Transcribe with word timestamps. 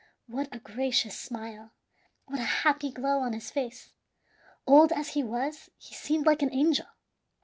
What 0.25 0.47
a 0.51 0.57
gracious 0.57 1.15
smile! 1.15 1.73
What 2.25 2.39
a 2.39 2.43
happy 2.65 2.89
glow 2.89 3.19
on 3.19 3.33
his 3.33 3.51
face! 3.51 3.91
Old 4.65 4.91
as 4.91 5.09
he 5.09 5.21
was, 5.21 5.69
he 5.77 5.93
seemed 5.93 6.25
like 6.25 6.41
an 6.41 6.51
angel. 6.51 6.87